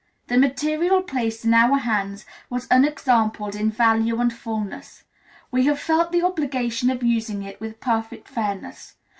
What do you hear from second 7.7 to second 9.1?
perfect fairness.